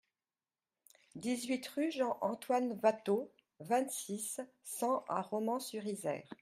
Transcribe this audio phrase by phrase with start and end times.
[1.13, 6.31] dix-huit rue Jean-Antoine Watteau, vingt-six, cent à Romans-sur-Isère